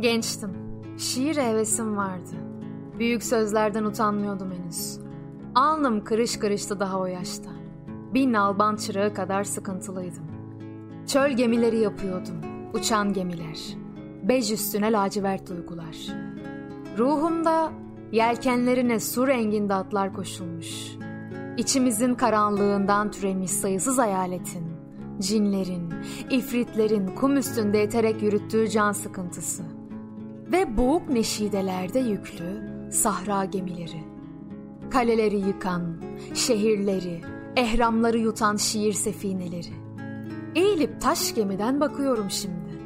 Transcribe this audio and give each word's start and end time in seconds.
Gençtim. 0.00 0.50
Şiir 0.98 1.36
hevesim 1.36 1.96
vardı. 1.96 2.30
Büyük 2.98 3.22
sözlerden 3.22 3.84
utanmıyordum 3.84 4.52
henüz. 4.52 4.98
Alnım 5.54 6.04
kırış 6.04 6.36
kırıştı 6.36 6.80
daha 6.80 6.98
o 6.98 7.06
yaşta. 7.06 7.50
Bir 8.14 8.32
nalban 8.32 8.76
çırağı 8.76 9.14
kadar 9.14 9.44
sıkıntılıydım. 9.44 10.24
Çöl 11.06 11.30
gemileri 11.30 11.78
yapıyordum. 11.78 12.34
Uçan 12.74 13.12
gemiler. 13.12 13.58
Bej 14.22 14.52
üstüne 14.52 14.92
lacivert 14.92 15.50
duygular. 15.50 15.96
Ruhumda 16.98 17.72
yelkenlerine 18.12 19.00
su 19.00 19.26
renginde 19.26 19.74
atlar 19.74 20.14
koşulmuş. 20.14 20.96
İçimizin 21.56 22.14
karanlığından 22.14 23.10
türemiş 23.10 23.50
sayısız 23.50 23.98
hayaletin, 23.98 24.66
cinlerin, 25.20 25.94
ifritlerin 26.30 27.06
kum 27.06 27.36
üstünde 27.36 27.82
eterek 27.82 28.22
yürüttüğü 28.22 28.68
can 28.68 28.92
sıkıntısı. 28.92 29.77
Ve 30.52 30.76
boğuk 30.76 31.08
neşidelerde 31.08 31.98
yüklü 31.98 32.62
sahra 32.90 33.44
gemileri. 33.44 34.04
Kaleleri 34.90 35.36
yıkan, 35.36 35.82
şehirleri, 36.34 37.20
ehramları 37.56 38.18
yutan 38.18 38.56
şiir 38.56 38.92
sefineleri. 38.92 39.72
Eğilip 40.54 41.00
taş 41.00 41.34
gemiden 41.34 41.80
bakıyorum 41.80 42.30
şimdi. 42.30 42.78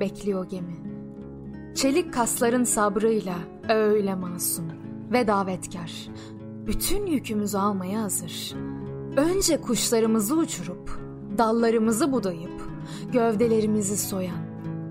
Bekliyor 0.00 0.48
gemi. 0.48 0.76
Çelik 1.74 2.14
kasların 2.14 2.64
sabrıyla 2.64 3.34
öyle 3.68 4.14
masum 4.14 4.64
ve 5.12 5.26
davetkar. 5.26 6.08
Bütün 6.66 7.06
yükümüzü 7.06 7.58
almaya 7.58 8.02
hazır. 8.02 8.54
Önce 9.16 9.60
kuşlarımızı 9.60 10.36
uçurup, 10.36 11.00
dallarımızı 11.38 12.12
budayıp, 12.12 12.70
gövdelerimizi 13.12 13.96
soyan, 13.96 14.47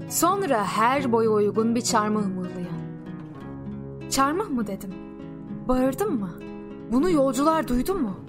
sonra 0.10 0.66
her 0.66 1.12
boya 1.12 1.30
uygun 1.30 1.76
bir 1.76 1.82
çarmıh 1.82 2.26
mığlayan. 2.26 2.78
Çarmıh 4.10 4.50
mı 4.50 4.68
dedim? 4.68 4.94
Bağırdım 5.68 6.20
mı? 6.20 6.32
Bunu 6.92 7.12
yolcular 7.12 7.68
duydu 7.68 7.94
mu? 7.94 8.20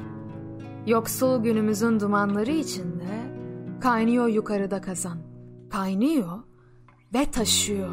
Yoksul 0.87 1.43
günümüzün 1.43 2.01
dumanları 2.01 2.51
içinde 2.51 3.33
kaynıyor 3.81 4.29
yukarıda 4.29 4.81
kazan. 4.81 5.19
Kaynıyor 5.71 6.39
ve 7.15 7.31
taşıyor. 7.31 7.89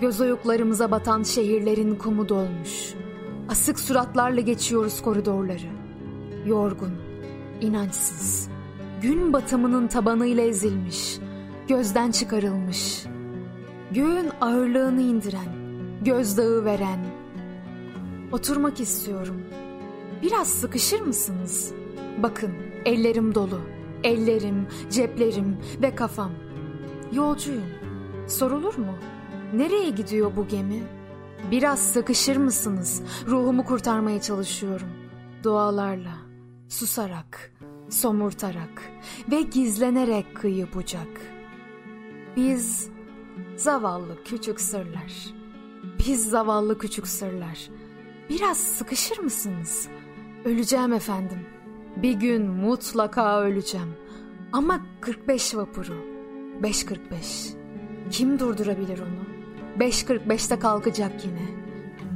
Göz 0.00 0.20
oyuklarımıza 0.20 0.90
batan 0.90 1.22
şehirlerin 1.22 1.96
kumu 1.96 2.28
dolmuş. 2.28 2.94
Asık 3.48 3.78
suratlarla 3.78 4.40
geçiyoruz 4.40 5.02
koridorları. 5.02 5.80
Yorgun, 6.46 6.92
inançsız, 7.60 8.48
gün 9.02 9.32
batımının 9.32 9.88
tabanıyla 9.88 10.42
ezilmiş, 10.44 11.18
gözden 11.70 12.10
çıkarılmış. 12.10 13.04
Göğün 13.90 14.30
ağırlığını 14.40 15.00
indiren, 15.00 15.52
gözdağı 16.04 16.64
veren. 16.64 16.98
Oturmak 18.32 18.80
istiyorum. 18.80 19.42
Biraz 20.22 20.48
sıkışır 20.48 21.00
mısınız? 21.00 21.72
Bakın, 22.22 22.50
ellerim 22.84 23.34
dolu. 23.34 23.60
Ellerim, 24.04 24.66
ceplerim 24.90 25.56
ve 25.82 25.94
kafam. 25.94 26.32
Yolcuyum. 27.12 27.66
Sorulur 28.28 28.78
mu? 28.78 28.94
Nereye 29.54 29.90
gidiyor 29.90 30.32
bu 30.36 30.48
gemi? 30.48 30.82
Biraz 31.50 31.78
sıkışır 31.78 32.36
mısınız? 32.36 33.02
Ruhumu 33.26 33.64
kurtarmaya 33.64 34.20
çalışıyorum. 34.20 34.88
Dualarla, 35.42 36.14
susarak, 36.68 37.52
somurtarak 37.88 38.82
ve 39.30 39.42
gizlenerek 39.42 40.36
kıyı 40.36 40.66
bucak. 40.74 41.39
Biz 42.36 42.90
zavallı 43.56 44.24
küçük 44.24 44.60
sırlar. 44.60 45.34
Biz 46.06 46.30
zavallı 46.30 46.78
küçük 46.78 47.06
sırlar. 47.06 47.68
Biraz 48.28 48.56
sıkışır 48.56 49.18
mısınız? 49.18 49.88
Öleceğim 50.44 50.92
efendim. 50.92 51.46
Bir 51.96 52.12
gün 52.12 52.46
mutlaka 52.46 53.40
öleceğim. 53.42 53.94
Ama 54.52 54.80
45 55.00 55.54
vapuru. 55.54 55.94
5.45. 56.62 57.54
Kim 58.10 58.38
durdurabilir 58.38 58.98
onu? 58.98 59.30
5.45'te 59.78 60.58
kalkacak 60.58 61.24
yine. 61.24 61.48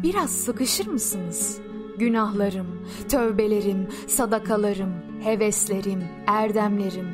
Biraz 0.02 0.30
sıkışır 0.30 0.86
mısınız? 0.86 1.58
Günahlarım, 1.98 2.66
tövbelerim, 3.08 3.88
sadakalarım, 4.06 4.92
heveslerim, 5.22 6.04
erdemlerim, 6.26 7.08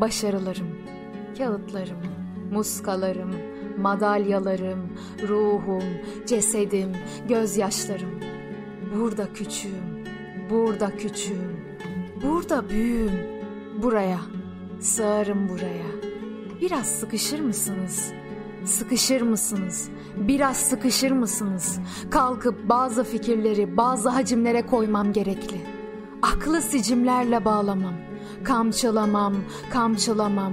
başarılarım, 0.00 0.68
kağıtlarım, 1.38 1.98
muskalarım, 2.52 3.30
madalyalarım, 3.78 4.92
ruhum, 5.28 5.84
cesedim, 6.26 6.92
gözyaşlarım. 7.28 8.20
Burada 8.94 9.32
küçüğüm, 9.32 10.04
burada 10.50 10.96
küçüğüm, 10.96 11.56
burada 12.22 12.68
büyüğüm, 12.68 13.12
buraya, 13.82 14.20
sığarım 14.80 15.48
buraya. 15.48 15.86
Biraz 16.60 16.86
sıkışır 16.86 17.40
mısınız? 17.40 18.12
Sıkışır 18.64 19.20
mısınız? 19.20 19.88
Biraz 20.16 20.56
sıkışır 20.56 21.10
mısınız? 21.10 21.78
Kalkıp 22.10 22.68
bazı 22.68 23.04
fikirleri 23.04 23.76
bazı 23.76 24.08
hacimlere 24.08 24.66
koymam 24.66 25.12
gerekli. 25.12 25.60
Aklı 26.22 26.62
sicimlerle 26.62 27.44
bağlamam. 27.44 27.94
Kamçılamam, 28.44 29.34
kamçılamam. 29.72 30.52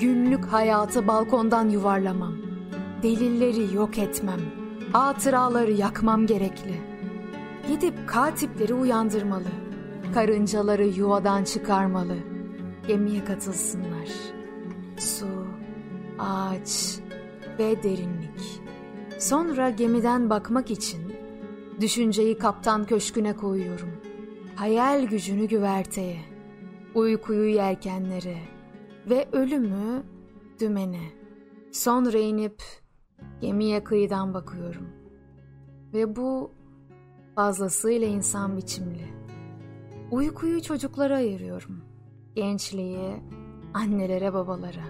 Günlük 0.00 0.44
hayatı 0.44 1.06
balkondan 1.06 1.68
yuvarlamam. 1.68 2.36
Delilleri 3.02 3.74
yok 3.74 3.98
etmem. 3.98 4.40
Hatıraları 4.92 5.72
yakmam 5.72 6.26
gerekli. 6.26 6.80
Gidip 7.68 8.08
katipleri 8.08 8.74
uyandırmalı. 8.74 9.48
Karıncaları 10.14 10.86
yuvadan 10.86 11.44
çıkarmalı. 11.44 12.16
Gemiye 12.88 13.24
katılsınlar. 13.24 14.08
Su, 14.98 15.26
ağaç 16.18 16.98
ve 17.58 17.82
derinlik. 17.82 18.60
Sonra 19.18 19.70
gemiden 19.70 20.30
bakmak 20.30 20.70
için 20.70 21.12
düşünceyi 21.80 22.38
kaptan 22.38 22.84
köşküne 22.84 23.36
koyuyorum. 23.36 23.90
Hayal 24.56 25.04
gücünü 25.04 25.44
güverteye, 25.44 26.20
uykuyu 26.94 27.48
yelkenlere 27.48 28.57
ve 29.10 29.28
ölümü 29.32 30.02
dümene. 30.60 31.02
Sonra 31.72 32.18
inip 32.18 32.62
gemiye 33.40 33.84
kıyıdan 33.84 34.34
bakıyorum. 34.34 34.88
Ve 35.94 36.16
bu 36.16 36.50
fazlasıyla 37.34 38.06
insan 38.06 38.56
biçimli. 38.56 39.06
Uykuyu 40.10 40.62
çocuklara 40.62 41.16
ayırıyorum. 41.16 41.80
Gençliği 42.34 43.22
annelere 43.74 44.32
babalara. 44.34 44.84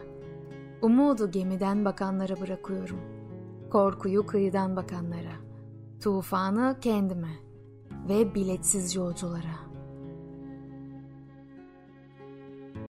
Umudu 0.82 1.30
gemiden 1.30 1.84
bakanlara 1.84 2.40
bırakıyorum. 2.40 3.00
Korkuyu 3.70 4.26
kıyıdan 4.26 4.76
bakanlara. 4.76 5.32
Tufanı 6.00 6.76
kendime 6.80 7.32
ve 8.08 8.34
biletsiz 8.34 8.96
yolculara.'' 8.96 9.67